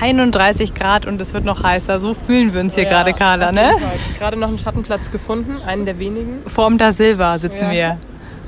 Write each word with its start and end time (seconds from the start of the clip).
31 0.00 0.74
Grad 0.74 1.06
und 1.06 1.20
es 1.20 1.34
wird 1.34 1.44
noch 1.44 1.62
heißer. 1.62 1.98
So 1.98 2.14
fühlen 2.14 2.54
wir 2.54 2.60
uns 2.60 2.74
hier 2.74 2.84
Ja, 2.84 2.90
gerade, 2.90 3.12
Carla, 3.12 3.52
ne? 3.52 3.76
Gerade 4.18 4.36
noch 4.38 4.48
einen 4.48 4.58
Schattenplatz 4.58 5.10
gefunden, 5.10 5.56
einen 5.66 5.84
der 5.84 5.98
wenigen. 5.98 6.38
Vorm 6.46 6.78
Da 6.78 6.92
Silva 6.92 7.38
sitzen 7.38 7.66
Ja. 7.66 7.70
wir. 7.72 7.98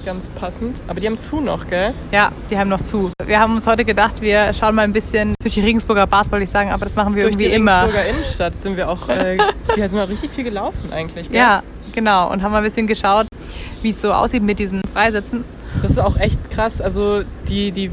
Ganz 0.05 0.29
passend. 0.31 0.81
Aber 0.89 0.99
die 0.99 1.07
haben 1.07 1.19
zu 1.19 1.41
noch, 1.41 1.69
gell? 1.69 1.95
Ja, 2.11 2.33
die 2.51 2.59
haben 2.59 2.69
noch 2.69 2.81
zu. 2.81 3.13
Wir 3.25 3.39
haben 3.39 3.55
uns 3.57 3.67
heute 3.69 3.85
gedacht, 3.85 4.21
wir 4.21 4.53
schauen 4.53 4.75
mal 4.75 4.83
ein 4.83 4.93
bisschen 4.93 5.35
durch 5.41 5.55
die 5.55 5.61
Regensburger 5.61 6.09
Bars, 6.09 6.33
wollte 6.33 6.43
ich 6.43 6.51
sagen, 6.51 6.73
aber 6.73 6.85
das 6.87 6.97
machen 6.97 7.15
wir 7.15 7.23
Durch 7.23 7.35
irgendwie 7.35 7.49
die 7.49 7.55
immer. 7.55 7.83
Regensburger 7.83 8.09
Innenstadt 8.09 8.53
sind 8.63 8.77
wir 8.77 8.89
auch, 8.91 9.09
äh, 9.09 9.37
sind 9.77 9.93
wir 9.95 10.09
richtig 10.09 10.31
viel 10.33 10.43
gelaufen 10.43 10.93
eigentlich, 10.93 11.29
gell? 11.31 11.39
Ja, 11.39 11.63
genau. 11.95 12.33
Und 12.33 12.43
haben 12.43 12.51
mal 12.51 12.59
ein 12.59 12.65
bisschen 12.65 12.89
geschaut, 12.89 13.27
wie 13.83 13.91
es 13.91 14.03
so 14.03 14.13
aussieht 14.13 14.43
mit 14.43 14.59
diesen 14.59 14.81
Freisätzen. 14.93 15.45
Das 15.83 15.93
ist 15.93 15.99
auch 16.01 16.17
echt 16.17 16.51
krass. 16.51 16.81
Also 16.81 17.23
die, 17.49 17.71
die, 17.71 17.91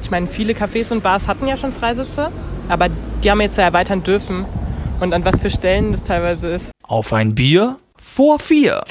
ich 0.00 0.10
meine, 0.12 0.28
viele 0.28 0.52
Cafés 0.52 0.92
und 0.92 1.02
Bars 1.02 1.26
hatten 1.26 1.48
ja 1.48 1.56
schon 1.56 1.72
Freisitze, 1.72 2.30
aber 2.68 2.88
die 3.22 3.30
haben 3.30 3.40
jetzt 3.40 3.58
ja 3.58 3.64
erweitern 3.64 4.02
dürfen. 4.02 4.44
Und 5.00 5.14
an 5.14 5.24
was 5.24 5.38
für 5.38 5.50
Stellen 5.50 5.92
das 5.92 6.04
teilweise 6.04 6.48
ist. 6.48 6.70
Auf 6.82 7.12
ein 7.12 7.34
Bier 7.34 7.76
vor 7.96 8.38
vier. 8.38 8.82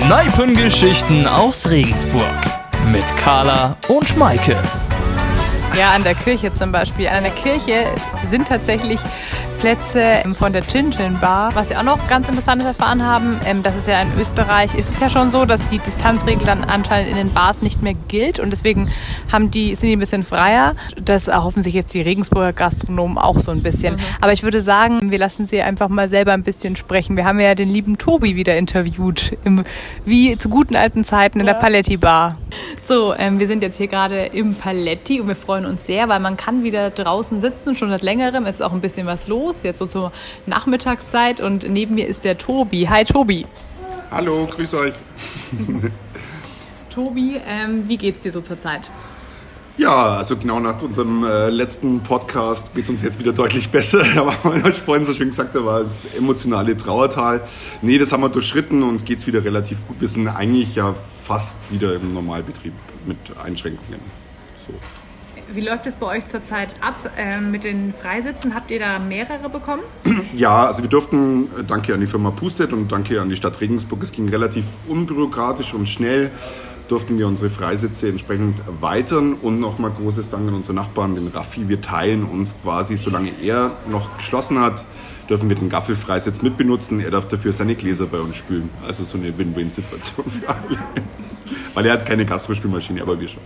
Kneipengeschichten 0.00 1.26
aus 1.26 1.68
Regensburg. 1.68 2.36
Mit 2.90 3.06
Carla 3.16 3.76
und 3.88 4.06
Schmeike. 4.06 4.56
Ja, 5.78 5.92
an 5.92 6.04
der 6.04 6.14
Kirche 6.14 6.52
zum 6.52 6.72
Beispiel. 6.72 7.08
An 7.08 7.22
der 7.22 7.32
Kirche 7.32 7.94
sind 8.28 8.48
tatsächlich 8.48 9.00
Plätze 9.62 10.24
von 10.34 10.52
der 10.52 10.62
Chin 10.62 10.90
Chin 10.90 11.20
Bar. 11.20 11.54
Was 11.54 11.70
wir 11.70 11.78
auch 11.78 11.84
noch 11.84 12.08
ganz 12.08 12.28
Interessantes 12.28 12.66
erfahren 12.66 13.06
haben, 13.06 13.40
ähm, 13.44 13.62
das 13.62 13.76
ist 13.76 13.86
ja 13.86 14.02
in 14.02 14.08
Österreich, 14.18 14.74
ist 14.74 14.90
es 14.90 14.98
ja 14.98 15.08
schon 15.08 15.30
so, 15.30 15.44
dass 15.44 15.68
die 15.68 15.78
Distanzregel 15.78 16.44
dann 16.44 16.64
anscheinend 16.64 17.12
in 17.12 17.16
den 17.16 17.32
Bars 17.32 17.62
nicht 17.62 17.80
mehr 17.80 17.94
gilt 18.08 18.40
und 18.40 18.50
deswegen 18.50 18.90
haben 19.30 19.52
die, 19.52 19.76
sind 19.76 19.90
die 19.90 19.94
ein 19.94 20.00
bisschen 20.00 20.24
freier. 20.24 20.74
Das 21.00 21.28
erhoffen 21.28 21.62
sich 21.62 21.74
jetzt 21.74 21.94
die 21.94 22.00
Regensburger 22.00 22.52
Gastronomen 22.52 23.18
auch 23.18 23.38
so 23.38 23.52
ein 23.52 23.62
bisschen. 23.62 24.00
Aber 24.20 24.32
ich 24.32 24.42
würde 24.42 24.62
sagen, 24.62 25.12
wir 25.12 25.18
lassen 25.18 25.46
sie 25.46 25.62
einfach 25.62 25.88
mal 25.88 26.08
selber 26.08 26.32
ein 26.32 26.42
bisschen 26.42 26.74
sprechen. 26.74 27.16
Wir 27.16 27.24
haben 27.24 27.38
ja 27.38 27.54
den 27.54 27.68
lieben 27.68 27.98
Tobi 27.98 28.34
wieder 28.34 28.56
interviewt, 28.56 29.38
im, 29.44 29.64
wie 30.04 30.36
zu 30.38 30.48
guten 30.48 30.74
alten 30.74 31.04
Zeiten 31.04 31.38
in 31.38 31.46
der 31.46 31.54
Paletti 31.54 31.98
Bar. 31.98 32.36
So, 32.82 33.14
ähm, 33.14 33.38
wir 33.38 33.46
sind 33.46 33.62
jetzt 33.62 33.76
hier 33.76 33.88
gerade 33.88 34.26
im 34.26 34.54
Paletti 34.54 35.20
und 35.20 35.28
wir 35.28 35.36
freuen 35.36 35.66
uns 35.66 35.86
sehr, 35.86 36.08
weil 36.08 36.20
man 36.20 36.36
kann 36.36 36.64
wieder 36.64 36.90
draußen 36.90 37.40
sitzen, 37.40 37.76
schon 37.76 37.90
seit 37.90 38.02
längerem. 38.02 38.46
Es 38.46 38.56
ist 38.56 38.62
auch 38.62 38.72
ein 38.72 38.80
bisschen 38.80 39.06
was 39.06 39.28
los, 39.28 39.62
jetzt 39.62 39.78
so 39.78 39.86
zur 39.86 40.12
Nachmittagszeit 40.46 41.40
und 41.40 41.68
neben 41.68 41.94
mir 41.94 42.06
ist 42.06 42.24
der 42.24 42.38
Tobi. 42.38 42.88
Hi 42.88 43.04
Tobi. 43.04 43.46
Hallo, 44.10 44.46
grüß 44.46 44.74
euch. 44.74 44.92
Tobi, 46.90 47.40
ähm, 47.46 47.88
wie 47.88 47.96
geht's 47.96 48.20
dir 48.20 48.32
so 48.32 48.40
zur 48.40 48.58
Zeit? 48.58 48.90
Ja, 49.78 50.18
also 50.18 50.36
genau 50.36 50.60
nach 50.60 50.82
unserem 50.82 51.24
äh, 51.24 51.48
letzten 51.48 52.00
Podcast 52.00 52.74
geht 52.74 52.84
es 52.84 52.90
uns 52.90 53.02
jetzt 53.02 53.18
wieder 53.18 53.32
deutlich 53.32 53.70
besser. 53.70 54.04
Aber 54.16 54.34
mein 54.44 54.64
euch 54.66 54.78
vorhin 54.78 55.04
so 55.04 55.14
schön 55.14 55.30
gesagt, 55.30 55.56
da 55.56 55.64
war 55.64 55.82
das 55.82 56.04
emotionale 56.16 56.76
Trauertal. 56.76 57.40
Nee, 57.80 57.96
das 57.96 58.12
haben 58.12 58.22
wir 58.22 58.28
durchschritten 58.28 58.82
und 58.82 59.06
geht's 59.06 59.26
wieder 59.26 59.42
relativ 59.42 59.78
gut. 59.88 59.98
Wir 60.00 60.08
sind 60.08 60.28
eigentlich 60.28 60.74
ja 60.74 60.94
fast 61.22 61.56
wieder 61.70 61.94
im 61.94 62.12
Normalbetrieb 62.14 62.72
mit 63.06 63.18
Einschränkungen. 63.42 64.00
So. 64.54 64.72
Wie 65.54 65.60
läuft 65.60 65.86
es 65.86 65.96
bei 65.96 66.06
euch 66.06 66.26
zurzeit 66.26 66.74
ab 66.80 66.94
ähm, 67.16 67.50
mit 67.50 67.64
den 67.64 67.92
Freisitzen? 67.92 68.54
Habt 68.54 68.70
ihr 68.70 68.78
da 68.78 68.98
mehrere 68.98 69.48
bekommen? 69.48 69.82
Ja, 70.34 70.66
also 70.66 70.82
wir 70.82 70.88
durften, 70.88 71.44
äh, 71.58 71.64
danke 71.64 71.92
an 71.92 72.00
die 72.00 72.06
Firma 72.06 72.30
Pustet 72.30 72.72
und 72.72 72.90
danke 72.90 73.20
an 73.20 73.28
die 73.28 73.36
Stadt 73.36 73.60
Regensburg, 73.60 74.02
es 74.02 74.12
ging 74.12 74.28
relativ 74.30 74.64
unbürokratisch 74.88 75.74
und 75.74 75.88
schnell, 75.88 76.30
durften 76.92 77.18
wir 77.18 77.26
unsere 77.26 77.48
Freisitze 77.48 78.10
entsprechend 78.10 78.58
erweitern 78.66 79.32
und 79.40 79.58
nochmal 79.58 79.90
großes 79.90 80.28
Dank 80.28 80.46
an 80.46 80.54
unseren 80.54 80.76
Nachbarn, 80.76 81.14
den 81.14 81.28
Raffi. 81.28 81.66
Wir 81.66 81.80
teilen 81.80 82.22
uns 82.24 82.54
quasi, 82.62 82.98
solange 82.98 83.32
er 83.42 83.78
noch 83.88 84.14
geschlossen 84.18 84.60
hat, 84.60 84.84
dürfen 85.30 85.48
wir 85.48 85.56
den 85.56 85.70
Gaffelfreisitz 85.70 86.42
mitbenutzen. 86.42 87.00
Er 87.00 87.10
darf 87.10 87.28
dafür 87.28 87.54
seine 87.54 87.76
Gläser 87.76 88.04
bei 88.04 88.20
uns 88.20 88.36
spülen. 88.36 88.68
Also 88.86 89.04
so 89.04 89.16
eine 89.16 89.38
Win-Win-Situation 89.38 90.26
für 90.28 90.46
alle. 90.50 90.84
Weil 91.74 91.86
er 91.86 91.94
hat 91.94 92.04
keine 92.04 92.26
Gastrospülmaschine, 92.26 93.00
aber 93.00 93.18
wir 93.18 93.28
schon. 93.28 93.42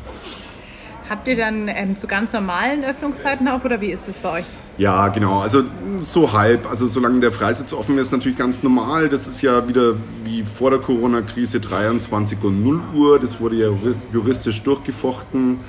Habt 1.08 1.28
ihr 1.28 1.36
dann 1.36 1.68
ähm, 1.68 1.96
zu 1.96 2.06
ganz 2.06 2.32
normalen 2.32 2.84
Öffnungszeiten 2.84 3.46
auf 3.46 3.64
oder 3.64 3.80
wie 3.80 3.92
ist 3.92 4.08
das 4.08 4.16
bei 4.16 4.40
euch? 4.40 4.46
Ja, 4.76 5.08
genau. 5.08 5.40
Also 5.40 5.62
so 6.02 6.32
halb. 6.32 6.68
Also 6.68 6.88
solange 6.88 7.20
der 7.20 7.32
Freisitz 7.32 7.72
offen 7.72 7.96
ist, 7.98 8.10
natürlich 8.10 8.36
ganz 8.36 8.62
normal. 8.62 9.08
Das 9.08 9.28
ist 9.28 9.40
ja 9.40 9.66
wieder 9.68 9.94
wie 10.24 10.42
vor 10.42 10.70
der 10.70 10.80
Corona-Krise 10.80 11.60
23 11.60 12.42
und 12.42 12.62
0 12.62 12.80
Uhr. 12.94 13.20
Das 13.20 13.40
wurde 13.40 13.56
ja 13.56 13.68
juristisch 14.12 14.62
durchgefochten. 14.62 15.60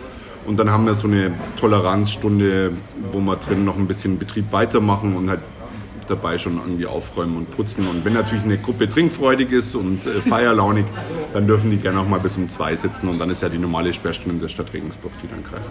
Und 0.47 0.57
dann 0.57 0.71
haben 0.71 0.85
wir 0.85 0.95
so 0.95 1.07
eine 1.07 1.33
Toleranzstunde, 1.59 2.71
wo 3.11 3.19
wir 3.19 3.35
drin 3.35 3.65
noch 3.65 3.77
ein 3.77 3.85
bisschen 3.85 4.17
Betrieb 4.17 4.51
weitermachen 4.51 5.15
und 5.15 5.29
halt 5.29 5.41
dabei 6.09 6.38
schon 6.38 6.57
irgendwie 6.57 6.85
aufräumen 6.85 7.38
und 7.38 7.51
putzen. 7.51 7.88
Und 7.88 8.06
wenn 8.06 8.13
natürlich 8.13 8.44
eine 8.44 8.57
Gruppe 8.57 8.90
trinkfreudig 8.90 9.51
ist 9.51 9.75
und 9.75 10.06
äh, 10.06 10.22
feierlaunig, 10.22 10.85
dann 11.34 11.47
dürfen 11.47 11.72
die 11.72 11.78
gerne 11.78 11.97
noch 11.97 12.07
mal 12.07 12.19
bis 12.19 12.38
um 12.38 12.50
zwei 12.50 12.75
sitzen. 12.75 13.07
Und 13.07 13.19
dann 13.19 13.29
ist 13.29 13.41
ja 13.41 13.50
die 13.50 13.57
normale 13.57 13.94
Sperrstunde 13.94 14.40
der 14.40 14.50
Stadt 14.50 14.73
Regensburg, 14.73 15.12
die 15.23 15.28
dann 15.28 15.44
greift. 15.44 15.69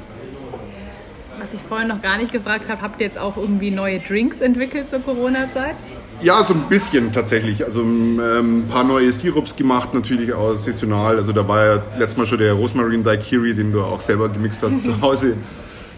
Was 1.39 1.53
ich 1.53 1.61
vorhin 1.61 1.89
noch 1.89 2.03
gar 2.03 2.17
nicht 2.19 2.33
gefragt 2.33 2.69
habe, 2.69 2.81
habt 2.81 3.01
ihr 3.01 3.07
jetzt 3.07 3.19
auch 3.19 3.37
irgendwie 3.37 3.71
neue 3.71 4.01
Drinks 4.01 4.41
entwickelt 4.41 4.89
zur 4.91 5.01
Corona-Zeit? 5.01 5.77
Ja, 6.23 6.43
so 6.43 6.55
ein 6.55 6.63
bisschen 6.69 7.13
tatsächlich. 7.13 7.65
Also 7.65 7.83
ähm, 7.83 8.61
ein 8.61 8.69
paar 8.69 8.85
neue 8.85 9.13
Sirups 9.13 9.55
gemacht, 9.55 9.93
natürlich 9.93 10.33
auch 10.33 10.55
saisonal. 10.55 11.19
Also 11.19 11.33
da 11.33 11.47
war 11.47 11.65
ja 11.65 11.83
letztes 11.99 12.17
Mal 12.17 12.27
schon 12.27 12.39
der 12.39 12.55
Rosmarin 12.55 13.05
Daiquiri, 13.05 13.55
den 13.55 13.73
du 13.73 13.83
auch 13.83 14.01
selber 14.01 14.29
gemixt 14.29 14.63
hast 14.63 14.83
zu 14.83 15.01
Hause. 15.01 15.37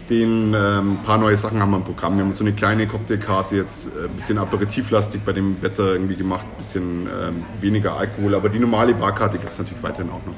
Den 0.09 0.55
ähm, 0.55 0.97
paar 1.05 1.19
neue 1.19 1.37
Sachen 1.37 1.61
haben 1.61 1.69
wir 1.69 1.77
im 1.77 1.83
Programm. 1.83 2.17
Wir 2.17 2.23
haben 2.23 2.33
so 2.33 2.43
eine 2.43 2.53
kleine 2.53 2.87
Cocktailkarte 2.87 3.55
jetzt, 3.55 3.87
äh, 3.87 4.05
ein 4.05 4.09
bisschen 4.15 4.39
aperitivlastig 4.39 5.21
bei 5.23 5.33
dem 5.33 5.61
Wetter 5.61 5.93
irgendwie 5.93 6.15
gemacht, 6.15 6.45
ein 6.51 6.57
bisschen 6.57 7.07
ähm, 7.07 7.43
weniger 7.61 7.95
Alkohol. 7.95 8.33
Aber 8.33 8.49
die 8.49 8.57
normale 8.57 8.95
Barkarte 8.95 9.37
gibt 9.37 9.51
es 9.53 9.59
natürlich 9.59 9.83
weiterhin 9.83 10.09
auch 10.09 10.25
noch. 10.25 10.33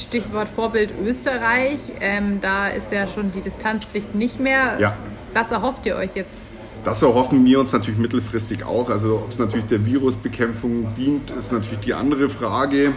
Stichwort 0.00 0.48
Vorbild 0.48 0.94
Österreich. 1.04 1.78
Ähm, 2.00 2.40
da 2.40 2.68
ist 2.68 2.92
ja 2.92 3.08
schon 3.08 3.32
die 3.32 3.40
Distanzpflicht 3.40 4.14
nicht 4.14 4.38
mehr. 4.38 4.78
Ja. 4.78 4.96
Was 5.34 5.50
erhofft 5.50 5.84
ihr 5.86 5.96
euch 5.96 6.14
jetzt? 6.14 6.46
Das 6.84 7.02
erhoffen 7.02 7.44
wir 7.44 7.60
uns 7.60 7.72
natürlich 7.72 7.98
mittelfristig 7.98 8.64
auch. 8.64 8.88
Also 8.88 9.16
ob 9.16 9.30
es 9.30 9.38
natürlich 9.38 9.66
der 9.66 9.84
Virusbekämpfung 9.84 10.94
dient, 10.96 11.30
ist 11.32 11.52
natürlich 11.52 11.80
die 11.80 11.94
andere 11.94 12.28
Frage. 12.28 12.92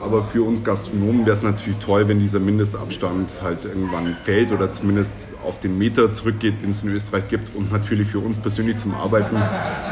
Aber 0.00 0.22
für 0.22 0.42
uns 0.42 0.62
Gastronomen 0.62 1.26
wäre 1.26 1.36
es 1.36 1.42
natürlich 1.42 1.78
toll, 1.78 2.06
wenn 2.06 2.20
dieser 2.20 2.38
Mindestabstand 2.38 3.42
halt 3.42 3.64
irgendwann 3.64 4.06
fällt 4.24 4.52
oder 4.52 4.70
zumindest 4.70 5.12
auf 5.44 5.60
den 5.60 5.76
Meter 5.76 6.12
zurückgeht, 6.12 6.62
den 6.62 6.70
es 6.70 6.84
in 6.84 6.90
Österreich 6.90 7.28
gibt. 7.28 7.54
Und 7.54 7.72
natürlich 7.72 8.08
für 8.08 8.20
uns 8.20 8.38
persönlich 8.38 8.76
zum 8.76 8.94
Arbeiten, 8.94 9.36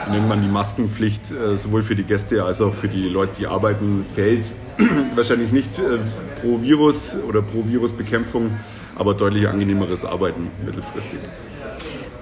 wenn 0.04 0.14
irgendwann 0.14 0.42
die 0.42 0.48
Maskenpflicht 0.48 1.32
äh, 1.32 1.56
sowohl 1.56 1.82
für 1.82 1.96
die 1.96 2.04
Gäste 2.04 2.44
als 2.44 2.60
auch 2.60 2.74
für 2.74 2.88
die 2.88 3.08
Leute, 3.08 3.32
die 3.40 3.46
arbeiten, 3.48 4.04
fällt. 4.14 4.44
Wahrscheinlich 5.16 5.50
nicht 5.50 5.78
äh, 5.78 5.98
pro 6.40 6.62
Virus 6.62 7.16
oder 7.28 7.42
pro 7.42 7.66
Virusbekämpfung, 7.66 8.52
aber 8.94 9.14
deutlich 9.14 9.48
angenehmeres 9.48 10.04
Arbeiten 10.04 10.50
mittelfristig. 10.64 11.18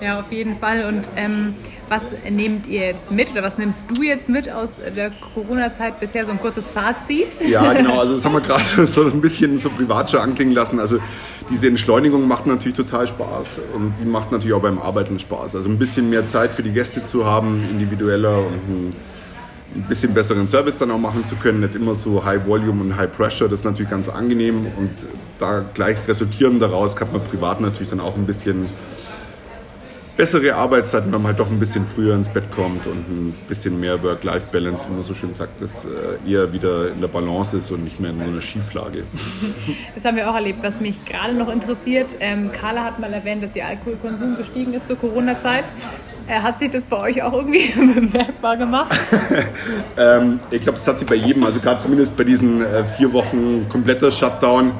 Ja, 0.04 0.20
auf 0.20 0.30
jeden 0.30 0.54
Fall. 0.54 0.84
Und 0.84 1.08
ähm, 1.16 1.54
was 1.88 2.02
nehmt 2.28 2.66
ihr 2.66 2.88
jetzt 2.88 3.10
mit 3.10 3.30
oder 3.30 3.42
was 3.42 3.56
nimmst 3.56 3.86
du 3.88 4.02
jetzt 4.02 4.28
mit 4.28 4.52
aus 4.52 4.74
der 4.94 5.10
Corona-Zeit 5.32 5.98
bisher? 5.98 6.26
So 6.26 6.32
ein 6.32 6.40
kurzes 6.40 6.70
Fazit? 6.70 7.28
Ja, 7.48 7.72
genau. 7.72 8.00
Also 8.00 8.16
das 8.16 8.24
haben 8.26 8.34
wir 8.34 8.42
gerade 8.42 8.62
so 8.86 9.04
ein 9.04 9.22
bisschen 9.22 9.58
so 9.58 9.70
privat 9.70 10.10
schon 10.10 10.20
anklingen 10.20 10.54
lassen. 10.54 10.78
Also 10.78 10.98
diese 11.50 11.68
Entschleunigung 11.68 12.28
macht 12.28 12.46
natürlich 12.46 12.76
total 12.76 13.08
Spaß 13.08 13.60
und 13.74 13.94
die 13.98 14.04
macht 14.04 14.30
natürlich 14.30 14.52
auch 14.52 14.60
beim 14.60 14.78
Arbeiten 14.78 15.18
Spaß. 15.18 15.56
Also 15.56 15.70
ein 15.70 15.78
bisschen 15.78 16.10
mehr 16.10 16.26
Zeit 16.26 16.52
für 16.52 16.62
die 16.62 16.72
Gäste 16.72 17.06
zu 17.06 17.24
haben, 17.24 17.66
individueller 17.70 18.40
und 18.40 18.68
ein, 18.68 18.96
bisschen 19.88 20.12
besseren 20.14 20.46
Service 20.48 20.76
dann 20.76 20.90
auch 20.90 20.98
machen 20.98 21.24
zu 21.24 21.34
können. 21.34 21.60
Nicht 21.60 21.74
immer 21.74 21.94
so 21.94 22.24
High 22.24 22.46
Volume 22.46 22.82
und 22.82 22.96
High 22.96 23.10
Pressure, 23.10 23.48
das 23.48 23.60
ist 23.60 23.64
natürlich 23.64 23.90
ganz 23.90 24.08
angenehm 24.08 24.66
und 24.76 24.90
da 25.40 25.64
gleich 25.72 25.96
resultierend 26.06 26.62
daraus 26.62 26.94
kann 26.94 27.10
man 27.10 27.24
privat 27.24 27.60
natürlich 27.60 27.88
dann 27.88 28.00
auch 28.00 28.16
ein 28.16 28.26
bisschen 28.26 28.68
bessere 30.16 30.54
Arbeitszeiten, 30.54 31.12
wenn 31.12 31.22
man 31.22 31.30
halt 31.30 31.40
doch 31.40 31.50
ein 31.50 31.58
bisschen 31.58 31.84
früher 31.86 32.14
ins 32.14 32.28
Bett 32.28 32.44
kommt 32.54 32.86
und 32.86 33.08
ein 33.08 33.34
bisschen 33.48 33.80
mehr 33.80 34.02
Work-Life-Balance, 34.02 34.86
wie 34.88 34.94
man 34.94 35.02
so 35.02 35.14
schön 35.14 35.34
sagt, 35.34 35.60
das 35.60 35.84
äh, 35.84 36.30
eher 36.30 36.52
wieder 36.52 36.88
in 36.88 37.00
der 37.00 37.08
Balance 37.08 37.56
ist 37.56 37.70
und 37.70 37.82
nicht 37.82 37.98
mehr 37.98 38.10
in 38.10 38.20
einer 38.20 38.40
Schieflage. 38.40 39.02
Das 39.94 40.04
haben 40.04 40.16
wir 40.16 40.30
auch 40.30 40.34
erlebt. 40.34 40.62
Was 40.62 40.80
mich 40.80 41.04
gerade 41.04 41.34
noch 41.34 41.52
interessiert, 41.52 42.16
ähm, 42.20 42.52
Carla 42.52 42.84
hat 42.84 43.00
mal 43.00 43.12
erwähnt, 43.12 43.42
dass 43.42 43.56
ihr 43.56 43.66
Alkoholkonsum 43.66 44.36
gestiegen 44.36 44.74
ist 44.74 44.86
zur 44.86 44.96
Corona-Zeit. 44.96 45.64
Äh, 46.26 46.40
hat 46.40 46.58
sich 46.58 46.70
das 46.70 46.84
bei 46.84 47.00
euch 47.00 47.22
auch 47.22 47.32
irgendwie 47.32 47.68
bemerkbar 47.94 48.56
gemacht? 48.56 48.98
Ähm, 49.96 50.40
ich 50.50 50.62
glaube, 50.62 50.78
das 50.78 50.88
hat 50.88 50.98
sich 50.98 51.06
bei 51.06 51.14
jedem, 51.14 51.44
also 51.44 51.60
gerade 51.60 51.78
zumindest 51.80 52.16
bei 52.16 52.24
diesen 52.24 52.62
äh, 52.62 52.84
vier 52.84 53.12
Wochen 53.12 53.66
kompletter 53.68 54.10
Shutdown, 54.10 54.72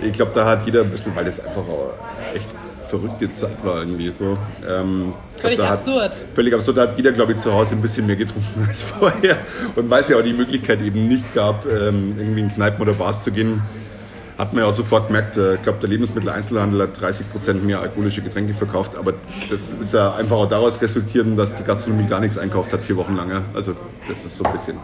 ich 0.00 0.12
glaube, 0.12 0.32
da 0.34 0.44
hat 0.44 0.64
jeder 0.66 0.82
ein 0.82 0.90
bisschen, 0.90 1.14
weil 1.16 1.24
das 1.24 1.40
einfach 1.40 1.62
auch 1.62 1.94
echt 2.34 2.54
verrückte 2.92 3.30
Zeit 3.30 3.56
war 3.64 3.80
irgendwie 3.80 4.10
so. 4.10 4.36
Ähm, 4.68 5.14
Völlig 5.38 5.58
da 5.58 5.70
absurd. 5.70 6.10
Hat, 6.10 6.24
völlig 6.34 6.52
absurd. 6.52 6.76
Da 6.76 6.82
hat 6.82 6.96
jeder, 6.98 7.12
glaube 7.12 7.32
ich, 7.32 7.38
zu 7.38 7.52
Hause 7.52 7.74
ein 7.74 7.80
bisschen 7.80 8.06
mehr 8.06 8.16
getrunken 8.16 8.64
als 8.68 8.82
vorher 8.82 9.38
und 9.76 9.88
weil 9.88 10.02
es 10.02 10.08
ja 10.08 10.18
auch 10.18 10.22
die 10.22 10.34
Möglichkeit 10.34 10.82
eben 10.82 11.04
nicht 11.04 11.34
gab, 11.34 11.64
ähm, 11.66 12.14
irgendwie 12.18 12.40
in 12.40 12.48
Kneipen 12.50 12.82
oder 12.82 12.92
Bars 12.92 13.24
zu 13.24 13.32
gehen. 13.32 13.62
Hat 14.36 14.52
man 14.52 14.62
ja 14.62 14.68
auch 14.68 14.74
sofort 14.74 15.06
gemerkt, 15.06 15.36
äh, 15.36 15.54
ich 15.54 15.62
glaube, 15.62 15.78
der 15.80 15.88
Lebensmitteleinzelhandel 15.88 16.82
hat 16.82 17.00
30 17.00 17.30
Prozent 17.30 17.64
mehr 17.64 17.80
alkoholische 17.80 18.20
Getränke 18.22 18.52
verkauft, 18.52 18.96
aber 18.96 19.14
das 19.50 19.72
ist 19.72 19.94
ja 19.94 20.14
einfach 20.14 20.36
auch 20.36 20.48
daraus 20.48 20.80
resultiert, 20.82 21.26
dass 21.36 21.54
die 21.54 21.64
Gastronomie 21.64 22.06
gar 22.06 22.20
nichts 22.20 22.36
einkauft 22.36 22.72
hat, 22.72 22.84
vier 22.84 22.96
Wochen 22.96 23.16
lang. 23.16 23.42
Also 23.54 23.74
das 24.08 24.24
ist 24.24 24.36
so 24.36 24.44
ein 24.44 24.52
bisschen. 24.52 24.76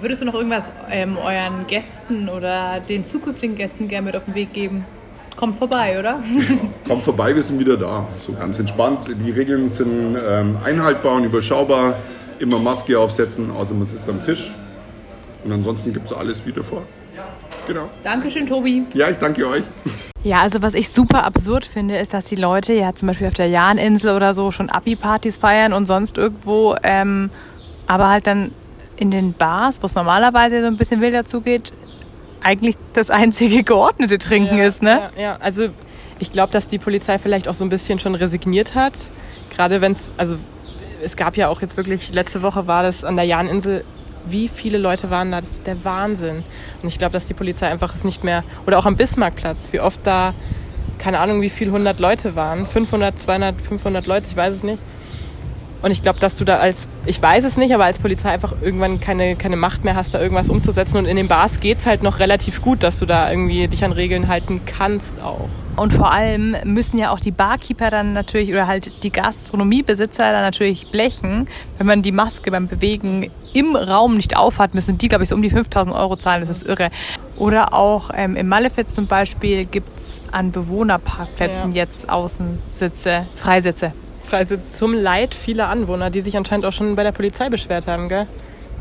Würdest 0.00 0.22
du 0.22 0.26
noch 0.26 0.34
irgendwas 0.34 0.64
ähm, 0.90 1.16
euren 1.16 1.66
Gästen 1.66 2.28
oder 2.28 2.80
den 2.88 3.06
zukünftigen 3.06 3.56
Gästen 3.56 3.88
gerne 3.88 4.06
mit 4.06 4.16
auf 4.16 4.26
den 4.26 4.34
Weg 4.34 4.52
geben? 4.52 4.84
Kommt 5.36 5.58
vorbei, 5.58 5.98
oder? 5.98 6.20
Kommt 6.88 7.02
vorbei, 7.02 7.34
wir 7.34 7.42
sind 7.42 7.58
wieder 7.58 7.76
da. 7.76 8.06
So 8.18 8.32
ganz 8.32 8.58
entspannt. 8.58 9.08
Die 9.08 9.30
Regeln 9.30 9.70
sind 9.70 10.16
ähm, 10.26 10.56
einhaltbar 10.64 11.16
und 11.16 11.24
überschaubar. 11.24 11.96
Immer 12.38 12.58
Maske 12.58 12.98
aufsetzen, 12.98 13.50
außer 13.50 13.74
man 13.74 13.86
sitzt 13.86 14.08
am 14.08 14.24
Tisch. 14.24 14.52
Und 15.44 15.52
ansonsten 15.52 15.92
gibt 15.92 16.06
es 16.06 16.12
alles 16.12 16.44
wieder 16.44 16.62
vor. 16.62 16.82
Genau. 17.66 17.88
Dankeschön, 18.04 18.46
Tobi. 18.46 18.86
Ja, 18.94 19.08
ich 19.10 19.16
danke 19.16 19.46
euch. 19.46 19.64
Ja, 20.22 20.40
also 20.40 20.62
was 20.62 20.74
ich 20.74 20.88
super 20.88 21.24
absurd 21.24 21.64
finde, 21.64 21.96
ist, 21.98 22.14
dass 22.14 22.26
die 22.26 22.36
Leute 22.36 22.72
ja 22.72 22.94
zum 22.94 23.08
Beispiel 23.08 23.26
auf 23.26 23.34
der 23.34 23.48
Jahninsel 23.48 24.14
oder 24.14 24.34
so 24.34 24.50
schon 24.50 24.70
Abi-Partys 24.70 25.36
feiern 25.36 25.72
und 25.72 25.86
sonst 25.86 26.18
irgendwo, 26.18 26.76
ähm, 26.82 27.30
aber 27.86 28.08
halt 28.08 28.26
dann 28.26 28.52
in 28.96 29.10
den 29.10 29.34
Bars, 29.34 29.82
wo 29.82 29.86
es 29.86 29.94
normalerweise 29.94 30.60
so 30.62 30.66
ein 30.66 30.76
bisschen 30.76 31.00
wilder 31.00 31.24
zugeht, 31.24 31.72
eigentlich 32.42 32.76
das 32.92 33.10
einzige 33.10 33.62
geordnete 33.62 34.18
Trinken 34.18 34.58
ja, 34.58 34.64
ist, 34.64 34.82
ne? 34.82 35.08
Ja, 35.16 35.22
ja. 35.22 35.36
also 35.40 35.68
ich 36.18 36.32
glaube, 36.32 36.52
dass 36.52 36.68
die 36.68 36.78
Polizei 36.78 37.18
vielleicht 37.18 37.48
auch 37.48 37.54
so 37.54 37.64
ein 37.64 37.68
bisschen 37.68 37.98
schon 37.98 38.14
resigniert 38.14 38.74
hat. 38.74 38.94
Gerade 39.50 39.80
wenn 39.80 39.92
es, 39.92 40.10
also 40.16 40.36
es 41.02 41.16
gab 41.16 41.36
ja 41.36 41.48
auch 41.48 41.60
jetzt 41.60 41.76
wirklich, 41.76 42.12
letzte 42.12 42.42
Woche 42.42 42.66
war 42.66 42.82
das 42.82 43.04
an 43.04 43.16
der 43.16 43.24
Jahninsel, 43.24 43.84
wie 44.24 44.48
viele 44.48 44.78
Leute 44.78 45.10
waren 45.10 45.30
da, 45.30 45.40
das 45.40 45.52
ist 45.52 45.66
der 45.66 45.84
Wahnsinn. 45.84 46.42
Und 46.82 46.88
ich 46.88 46.98
glaube, 46.98 47.12
dass 47.12 47.26
die 47.26 47.34
Polizei 47.34 47.68
einfach 47.68 47.94
es 47.94 48.04
nicht 48.04 48.24
mehr, 48.24 48.44
oder 48.66 48.78
auch 48.78 48.86
am 48.86 48.96
Bismarckplatz, 48.96 49.72
wie 49.72 49.80
oft 49.80 50.00
da, 50.04 50.34
keine 50.98 51.20
Ahnung, 51.20 51.42
wie 51.42 51.50
viel 51.50 51.68
100 51.68 52.00
Leute 52.00 52.34
waren, 52.34 52.66
500, 52.66 53.20
200, 53.20 53.60
500 53.60 54.06
Leute, 54.06 54.26
ich 54.28 54.36
weiß 54.36 54.54
es 54.54 54.62
nicht. 54.62 54.82
Und 55.82 55.90
ich 55.90 56.02
glaube, 56.02 56.18
dass 56.18 56.34
du 56.34 56.44
da 56.44 56.56
als, 56.56 56.88
ich 57.04 57.20
weiß 57.20 57.44
es 57.44 57.56
nicht, 57.56 57.72
aber 57.74 57.84
als 57.84 57.98
Polizei 57.98 58.30
einfach 58.30 58.54
irgendwann 58.62 58.98
keine, 59.00 59.36
keine 59.36 59.56
Macht 59.56 59.84
mehr 59.84 59.94
hast, 59.94 60.14
da 60.14 60.20
irgendwas 60.20 60.48
umzusetzen. 60.48 60.96
Und 60.96 61.06
in 61.06 61.16
den 61.16 61.28
Bars 61.28 61.60
geht 61.60 61.78
es 61.78 61.86
halt 61.86 62.02
noch 62.02 62.18
relativ 62.18 62.62
gut, 62.62 62.82
dass 62.82 62.98
du 62.98 63.06
da 63.06 63.30
irgendwie 63.30 63.68
dich 63.68 63.84
an 63.84 63.92
Regeln 63.92 64.28
halten 64.28 64.62
kannst 64.64 65.22
auch. 65.22 65.48
Und 65.76 65.92
vor 65.92 66.10
allem 66.10 66.56
müssen 66.64 66.96
ja 66.96 67.10
auch 67.10 67.20
die 67.20 67.30
Barkeeper 67.30 67.90
dann 67.90 68.14
natürlich 68.14 68.50
oder 68.50 68.66
halt 68.66 69.02
die 69.02 69.10
Gastronomiebesitzer 69.10 70.32
dann 70.32 70.40
natürlich 70.42 70.90
blechen. 70.90 71.48
Wenn 71.76 71.86
man 71.86 72.00
die 72.00 72.12
Maske 72.12 72.50
beim 72.50 72.66
Bewegen 72.66 73.30
im 73.52 73.76
Raum 73.76 74.14
nicht 74.16 74.38
aufhat, 74.38 74.74
müssen 74.74 74.96
die, 74.96 75.08
glaube 75.08 75.24
ich, 75.24 75.28
so 75.28 75.34
um 75.34 75.42
die 75.42 75.50
5000 75.50 75.94
Euro 75.94 76.16
zahlen. 76.16 76.40
Das 76.40 76.48
ist 76.48 76.66
irre. 76.66 76.90
Oder 77.36 77.74
auch 77.74 78.10
ähm, 78.14 78.36
im 78.36 78.48
Malefiz 78.48 78.94
zum 78.94 79.06
Beispiel 79.06 79.66
gibt's 79.66 80.20
an 80.32 80.50
Bewohnerparkplätzen 80.50 81.72
Ja. 81.72 81.82
jetzt 81.84 82.08
Außensitze, 82.08 83.26
Freisitze. 83.36 83.92
Freisitz 84.26 84.76
zum 84.76 84.92
Leid 84.92 85.34
vieler 85.34 85.68
Anwohner, 85.68 86.10
die 86.10 86.20
sich 86.20 86.36
anscheinend 86.36 86.66
auch 86.66 86.72
schon 86.72 86.96
bei 86.96 87.02
der 87.02 87.12
Polizei 87.12 87.48
beschwert 87.48 87.86
haben, 87.86 88.08
gell? 88.08 88.26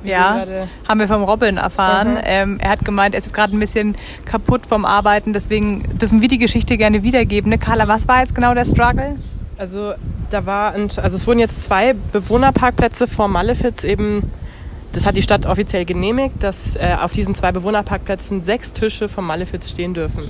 Wie 0.04 0.10
Ja, 0.10 0.46
haben 0.88 1.00
wir 1.00 1.08
vom 1.08 1.24
Robin 1.24 1.58
erfahren. 1.58 2.14
Mhm. 2.14 2.22
Ähm, 2.26 2.60
er 2.60 2.70
hat 2.70 2.86
gemeint, 2.86 3.16
er 3.16 3.20
ist 3.20 3.34
gerade 3.34 3.56
ein 3.56 3.60
bisschen 3.60 3.96
kaputt 4.26 4.66
vom 4.66 4.86
Arbeiten, 4.86 5.34
deswegen 5.34 5.98
dürfen 5.98 6.22
wir 6.22 6.28
die 6.28 6.38
Geschichte 6.38 6.78
gerne 6.78 7.04
wiedergeben. 7.04 7.50
Ne? 7.50 7.58
Carla, 7.58 7.88
was 7.88 8.08
war 8.08 8.22
jetzt 8.22 8.36
genau 8.36 8.54
der 8.54 8.66
Struggle? 8.66 9.16
Also 9.58 9.94
da 10.30 10.46
war, 10.46 10.74
also 10.74 11.02
es 11.02 11.26
wurden 11.26 11.40
jetzt 11.40 11.64
zwei 11.64 11.94
Bewohnerparkplätze 12.12 13.08
vor 13.08 13.28
Malefiz 13.28 13.84
eben, 13.84 14.30
das 14.94 15.06
hat 15.06 15.16
die 15.16 15.22
Stadt 15.22 15.46
offiziell 15.46 15.86
genehmigt, 15.86 16.36
dass 16.42 16.76
äh, 16.76 16.96
auf 17.02 17.12
diesen 17.12 17.36
zwei 17.36 17.52
Bewohnerparkplätzen 17.52 18.44
sechs 18.44 18.74
Tische 18.74 19.10
vom 19.10 19.26
Malefiz 19.26 19.70
stehen 19.70 19.94
dürfen. 19.94 20.30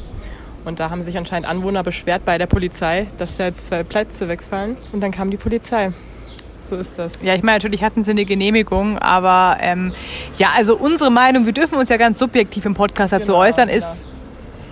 Und 0.66 0.80
da 0.80 0.90
haben 0.90 1.04
sich 1.04 1.18
anscheinend 1.18 1.48
Anwohner 1.48 1.84
beschwert 1.84 2.26
bei 2.26 2.38
der 2.38 2.48
Polizei, 2.48 3.08
dass 3.18 3.38
da 3.38 3.46
jetzt 3.46 3.68
zwei 3.68 3.84
Plätze 3.84 4.28
wegfallen. 4.28 4.78
Und 4.92 5.02
dann 5.02 5.12
kam 5.12 5.30
die 5.32 5.38
Polizei. 5.38 5.92
So 6.68 6.76
ist 6.78 6.98
das. 6.98 7.14
Ja, 7.22 7.36
ich 7.36 7.44
meine, 7.44 7.58
natürlich 7.58 7.84
hatten 7.84 8.04
sie 8.04 8.12
eine 8.12 8.26
Genehmigung, 8.26 8.98
aber 8.98 9.58
ähm, 9.62 9.94
ja, 10.40 10.50
also 10.56 10.76
unsere 10.76 11.12
Meinung, 11.12 11.46
wir 11.46 11.54
dürfen 11.54 11.78
uns 11.78 11.90
ja 11.90 11.98
ganz 11.98 12.18
subjektiv 12.18 12.66
im 12.66 12.74
Podcast 12.74 13.14
dazu 13.14 13.28
Genau, 13.34 13.40
äußern, 13.44 13.70
ist. 13.70 13.88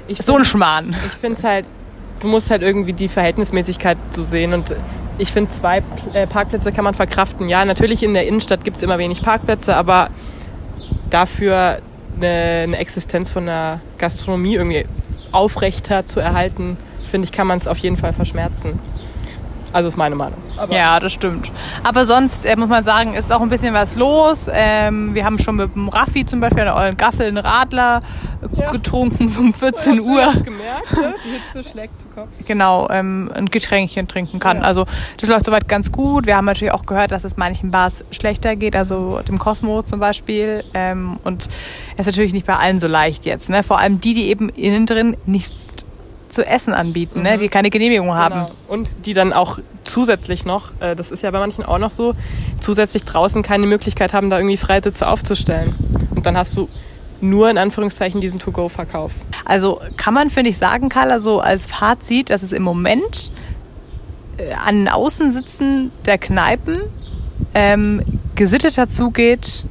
Ich 0.07 0.17
so 0.17 0.33
ein 0.33 0.37
find- 0.39 0.47
Schmarrn. 0.47 0.95
Ich 1.05 1.11
finde 1.13 1.37
es 1.37 1.43
halt, 1.43 1.65
du 2.19 2.27
musst 2.27 2.49
halt 2.49 2.63
irgendwie 2.63 2.93
die 2.93 3.07
Verhältnismäßigkeit 3.07 3.97
so 4.09 4.23
sehen 4.23 4.53
und 4.55 4.75
ich 5.19 5.31
finde, 5.31 5.51
zwei 5.51 5.83
äh, 6.13 6.25
Parkplätze 6.25 6.71
kann 6.71 6.83
man 6.83 6.95
verkraften. 6.95 7.47
Ja, 7.47 7.63
natürlich 7.63 8.01
in 8.01 8.15
der 8.15 8.27
Innenstadt 8.27 8.63
gibt 8.63 8.77
es 8.77 8.83
immer 8.83 8.97
wenig 8.97 9.21
Parkplätze, 9.21 9.75
aber 9.75 10.09
dafür 11.11 11.79
eine, 12.17 12.63
eine 12.63 12.77
Existenz 12.77 13.29
von 13.29 13.43
einer 13.43 13.79
Gastronomie 13.99 14.55
irgendwie 14.55 14.85
aufrechter 15.33 16.05
zu 16.05 16.19
erhalten, 16.19 16.77
finde 17.09 17.25
ich, 17.25 17.31
kann 17.31 17.47
man 17.47 17.57
es 17.57 17.67
auf 17.67 17.77
jeden 17.79 17.97
Fall 17.97 18.13
verschmerzen. 18.13 18.79
Also 19.73 19.87
ist 19.89 19.97
meine 19.97 20.13
Meinung. 20.15 20.37
Aber 20.55 20.73
Ja, 20.73 20.99
das 20.99 21.13
stimmt. 21.13 21.51
Aber 21.83 22.05
sonst 22.05 22.45
äh, 22.45 22.55
muss 22.55 22.69
man 22.69 22.83
sagen, 22.83 23.15
ist 23.15 23.31
auch 23.33 23.41
ein 23.41 23.49
bisschen 23.49 23.73
was 23.73 23.95
los. 23.95 24.45
Ähm, 24.51 25.15
wir 25.15 25.25
haben 25.25 25.39
schon 25.39 25.55
mit 25.55 25.73
dem 25.75 25.89
Raffi 25.89 26.25
zum 26.27 26.39
Beispiel 26.39 26.63
der 26.63 26.75
Eulen 26.75 26.95
Gaffel 26.95 27.25
einen 27.27 27.37
Radler 27.37 28.03
äh, 28.55 28.61
Ja. 28.61 28.69
getrunken, 28.71 29.27
so 29.27 29.41
um 29.41 29.51
14 29.53 29.97
Du 29.97 30.03
Uhr. 30.03 30.25
hast 30.27 30.45
gemerkt, 30.45 30.93
ne? 30.95 31.15
die 31.25 31.57
Hitze 31.59 31.69
schlägt 31.69 31.99
zu 31.99 32.07
Kopf. 32.09 32.29
genau 32.45 32.87
ähm, 32.91 33.31
ein 33.35 33.47
Getränkchen 33.47 34.07
trinken 34.07 34.37
kann. 34.39 34.57
Ja. 34.57 34.63
Also 34.63 34.85
das 35.19 35.27
läuft 35.27 35.45
soweit 35.45 35.67
ganz 35.67 35.91
gut. 35.91 36.27
Wir 36.27 36.37
haben 36.37 36.45
natürlich 36.45 36.71
auch 36.73 36.85
gehört, 36.85 37.11
dass 37.11 37.23
es 37.23 37.35
manchen 37.35 37.71
Bars 37.71 38.05
schlechter 38.11 38.55
geht, 38.55 38.75
also 38.75 39.21
dem 39.27 39.39
Cosmo 39.39 39.81
zum 39.81 39.99
Beispiel. 39.99 40.63
Ähm, 40.75 41.17
und 41.23 41.45
es 41.97 42.01
ist 42.01 42.05
natürlich 42.05 42.33
nicht 42.33 42.45
bei 42.45 42.55
allen 42.57 42.77
so 42.77 42.87
leicht 42.87 43.25
jetzt. 43.25 43.49
Ne? 43.49 43.63
Vor 43.63 43.79
allem 43.79 43.99
die, 43.99 44.13
die 44.13 44.27
eben 44.27 44.49
innen 44.49 44.85
drin 44.85 45.17
nichts 45.25 45.82
zu 46.33 46.45
essen 46.45 46.73
anbieten, 46.73 47.21
ne? 47.21 47.37
die 47.37 47.47
keine 47.49 47.69
Genehmigung 47.69 48.13
haben. 48.13 48.33
Genau. 48.45 48.51
Und 48.67 48.89
die 49.05 49.13
dann 49.13 49.31
auch 49.33 49.59
zusätzlich 49.83 50.45
noch, 50.45 50.71
äh, 50.79 50.95
das 50.95 51.11
ist 51.11 51.23
ja 51.23 51.31
bei 51.31 51.39
manchen 51.39 51.63
auch 51.65 51.77
noch 51.77 51.91
so, 51.91 52.13
zusätzlich 52.59 53.05
draußen 53.05 53.43
keine 53.43 53.65
Möglichkeit 53.67 54.13
haben, 54.13 54.29
da 54.29 54.37
irgendwie 54.37 54.57
Freisitze 54.57 55.07
aufzustellen. 55.07 55.75
Und 56.15 56.25
dann 56.25 56.37
hast 56.37 56.55
du 56.57 56.67
nur 57.21 57.49
in 57.49 57.57
Anführungszeichen 57.57 58.19
diesen 58.19 58.39
To-Go-Verkauf. 58.39 59.11
Also 59.45 59.79
kann 59.97 60.13
man, 60.13 60.29
finde 60.29 60.49
ich, 60.49 60.57
sagen, 60.57 60.89
Carla, 60.89 61.19
so 61.19 61.39
als 61.39 61.65
Fazit, 61.65 62.29
dass 62.29 62.43
es 62.43 62.51
im 62.51 62.63
Moment 62.63 63.31
äh, 64.37 64.53
an 64.53 64.79
den 64.79 64.89
Außensitzen 64.89 65.91
der 66.05 66.17
Kneipen 66.17 66.81
ähm, 67.53 68.01
gesitteter 68.35 68.87
zugeht 68.89 69.63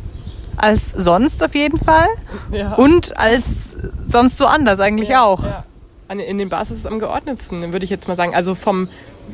als 0.57 0.91
sonst 0.91 1.43
auf 1.43 1.55
jeden 1.55 1.79
Fall 1.79 2.07
Ja. 2.53 2.75
und 2.75 3.19
als 3.19 3.75
sonst 4.07 4.37
so 4.39 4.47
anders 4.47 4.79
eigentlich 4.81 5.17
auch. 5.17 5.43
Ja. 5.45 5.65
An, 6.13 6.21
in 6.21 6.37
den 6.37 6.51
Bars 6.51 6.71
ist 6.71 6.81
es 6.81 6.87
am 6.87 6.99
geordnetsten, 6.99 7.73
würde 7.73 7.85
ich 7.85 7.91
jetzt 7.91 8.07
mal 8.07 8.17
sagen. 8.19 8.35
Also 8.35 8.55
vom, 8.55 8.89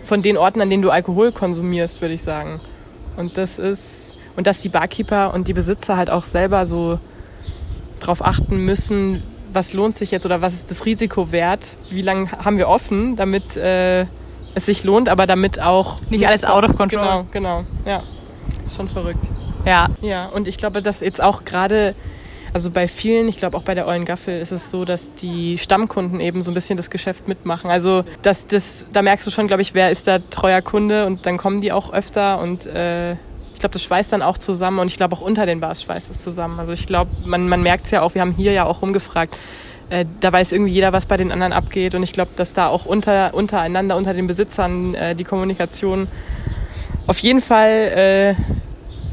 von 0.05 0.23
den 0.23 0.37
Orten, 0.37 0.61
an 0.61 0.71
denen 0.71 0.83
du 0.83 0.91
Alkohol 0.91 1.33
konsumierst, 1.33 2.01
würde 2.01 2.15
ich 2.15 2.23
sagen. 2.23 2.61
Und 3.17 3.37
das 3.37 3.59
ist, 3.59 4.15
und 4.37 4.47
dass 4.47 4.61
die 4.61 4.69
Barkeeper 4.69 5.35
und 5.35 5.49
die 5.49 5.55
Besitzer 5.55 5.97
halt 5.97 6.09
auch 6.09 6.23
selber 6.23 6.67
so 6.67 7.01
drauf 7.99 8.25
achten 8.25 8.65
müssen, 8.65 9.25
was 9.53 9.73
lohnt 9.73 9.97
sich 9.97 10.13
jetzt 10.13 10.25
oder 10.25 10.41
was 10.41 10.55
ist 10.55 10.71
das 10.71 10.87
Risiko 10.87 11.33
wert, 11.33 11.75
wie 11.91 12.03
lange 12.03 12.31
haben 12.31 12.59
wir 12.59 12.69
offen, 12.69 13.17
damit 13.17 13.57
äh, 13.57 14.03
es 14.55 14.67
sich 14.67 14.85
lohnt, 14.85 15.09
aber 15.09 15.27
damit 15.27 15.61
auch 15.61 16.01
Nicht 16.11 16.29
alles 16.29 16.45
out 16.45 16.63
of 16.63 16.77
control. 16.77 17.01
Genau, 17.01 17.27
genau, 17.33 17.65
ja, 17.87 18.05
ist 18.67 18.77
schon 18.77 18.89
verrückt. 18.89 19.27
Ja. 19.65 19.89
Ja, 20.01 20.27
und 20.27 20.47
ich 20.47 20.59
glaube, 20.59 20.81
dass 20.81 21.01
jetzt 21.01 21.21
auch 21.21 21.45
gerade, 21.45 21.97
also 22.53 22.71
bei 22.71 22.89
vielen, 22.89 23.29
ich 23.29 23.37
glaube 23.37 23.57
auch 23.57 23.63
bei 23.63 23.75
der 23.75 23.87
Eulen 23.87 24.05
Gaffel 24.05 24.41
ist 24.41 24.53
es 24.53 24.71
so, 24.71 24.85
dass 24.85 25.13
die 25.15 25.59
Stammkunden 25.59 26.21
eben 26.21 26.43
so 26.43 26.51
ein 26.51 26.55
bisschen 26.55 26.77
das 26.77 26.91
Geschäft 26.91 27.29
mitmachen. 27.29 27.71
Also 27.71 28.05
das, 28.23 28.47
das, 28.47 28.87
da 28.93 29.03
merkst 29.03 29.27
du 29.27 29.31
schon, 29.31 29.47
glaube 29.47 29.63
ich, 29.63 29.75
wer 29.75 29.91
ist 29.91 30.07
da 30.07 30.19
treuer 30.19 30.63
Kunde 30.63 31.07
und 31.07 31.27
dann 31.27 31.37
kommen 31.37 31.61
die 31.61 31.73
auch 31.73 31.93
öfter 31.93 32.41
und 32.41 32.67
äh, 32.67 33.13
ich 33.13 33.61
glaube, 33.61 33.73
das 33.73 33.83
schweißt 33.83 34.13
dann 34.13 34.23
auch 34.23 34.39
zusammen 34.39 34.79
und 34.79 34.87
ich 34.87 34.97
glaube 34.97 35.17
auch 35.17 35.21
unter 35.21 35.45
den 35.45 35.61
Bars 35.61 35.83
schweißt 35.83 36.11
es 36.11 36.23
zusammen. 36.23 36.61
Also 36.61 36.73
ich 36.73 36.87
glaube, 36.87 37.11
man, 37.27 37.49
man 37.49 37.63
merkt 37.63 37.87
es 37.87 37.91
ja 37.91 38.03
auch, 38.03 38.15
wir 38.15 38.21
haben 38.21 38.33
hier 38.33 38.53
ja 38.53 38.65
auch 38.65 38.83
rumgefragt, 38.83 39.37
äh, 39.91 40.05
da 40.21 40.33
weiß 40.33 40.53
irgendwie 40.53 40.73
jeder, 40.73 40.93
was 40.93 41.07
bei 41.07 41.17
den 41.17 41.33
anderen 41.33 41.53
abgeht 41.53 41.95
und 41.95 42.03
ich 42.03 42.13
glaube, 42.13 42.31
dass 42.37 42.53
da 42.53 42.69
auch 42.69 42.87
unter, 42.87 43.35
untereinander, 43.35 43.97
unter 43.97 44.15
den 44.15 44.27
Besitzern 44.27 44.95
äh, 44.95 45.15
die 45.15 45.25
Kommunikation 45.25 46.09
auf 47.07 47.19
jeden 47.19 47.41
Fall 47.41 47.71
äh, 47.71 48.35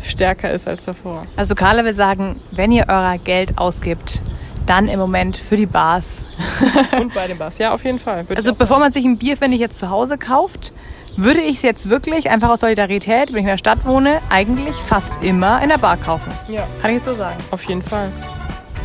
stärker 0.06 0.52
ist 0.52 0.68
als 0.68 0.86
davor. 0.86 1.24
Also 1.36 1.56
Carla 1.56 1.84
will 1.84 1.94
sagen, 1.94 2.40
wenn 2.52 2.72
ihr 2.72 2.86
euer 2.88 3.18
Geld 3.24 3.58
ausgibt, 3.58 4.22
dann 4.66 4.88
im 4.88 5.00
Moment 5.00 5.38
für 5.38 5.58
die 5.58 5.66
Bars. 5.66 6.22
Und 7.00 7.14
bei 7.14 7.28
den 7.28 7.38
Bars, 7.38 7.58
ja, 7.58 7.74
auf 7.74 7.84
jeden 7.84 8.00
Fall. 8.00 8.28
Würde 8.28 8.38
Also 8.38 8.52
bevor 8.54 8.68
sagen. 8.68 8.80
man 8.82 8.92
sich 8.92 9.06
ein 9.06 9.18
Bier, 9.18 9.38
finde 9.38 9.56
ich, 9.56 9.62
jetzt 9.62 9.78
zu 9.80 9.90
Hause 9.90 10.18
kauft, 10.18 10.74
würde 11.18 11.40
ich 11.40 11.58
es 11.58 11.62
jetzt 11.62 11.90
wirklich, 11.90 12.30
einfach 12.30 12.50
aus 12.50 12.60
Solidarität, 12.62 13.30
wenn 13.30 13.38
ich 13.38 13.44
in 13.44 13.48
der 13.48 13.58
Stadt 13.58 13.86
wohne, 13.86 14.20
eigentlich 14.30 14.76
fast 14.76 15.24
immer 15.24 15.62
in 15.62 15.70
der 15.70 15.78
Bar 15.78 15.98
kaufen. 15.98 16.32
Ja, 16.50 16.68
Kann 16.82 16.92
ich 16.92 16.96
jetzt 16.98 17.06
so 17.06 17.14
sagen. 17.14 17.38
auf 17.52 17.64
jeden 17.64 17.82
Fall. 17.84 18.10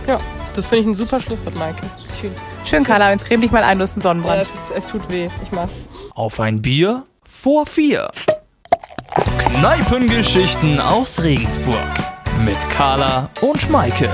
Ja, 0.06 0.18
das 0.54 0.66
finde 0.66 0.82
ich 0.82 0.86
ein 0.88 0.94
super 0.94 1.18
Schlusswort, 1.18 1.56
Maike. 1.56 1.80
Schön. 2.20 2.30
Schön, 2.64 2.84
Carla, 2.84 3.10
jetzt 3.10 3.24
creme 3.26 3.40
dich 3.40 3.50
mal 3.50 3.64
ein, 3.64 3.78
du 3.78 3.82
hast 3.84 3.94
einen 3.94 4.02
Ja, 4.02 4.08
Sonnenbrand. 4.10 4.42
es, 4.42 4.48
ist, 4.70 4.70
es 4.76 4.86
tut 4.86 5.10
weh. 5.10 5.28
Ich 5.42 5.50
mach's. 5.50 5.72
Auf 6.14 6.38
ein 6.40 6.60
Bier 6.60 7.04
vor 7.24 7.64
vier. 7.66 8.10
Kneipengeschichten 9.60 10.80
aus 10.80 11.22
Regensburg 11.22 11.92
mit 12.46 12.58
Carla 12.70 13.28
und 13.42 13.60
Schmeike. 13.60 14.08